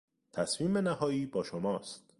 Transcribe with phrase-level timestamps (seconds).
[0.33, 2.05] تصمیم نهایی با شماست.